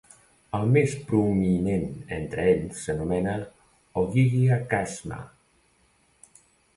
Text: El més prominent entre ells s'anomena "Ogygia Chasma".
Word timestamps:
El 0.59 0.63
més 0.75 0.93
prominent 1.09 1.83
entre 2.15 2.45
ells 2.53 2.79
s'anomena 2.85 3.35
"Ogygia 4.03 4.57
Chasma". 4.73 5.21